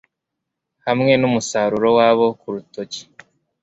[0.85, 3.01] Hamwe numusaruro wabo kurutoki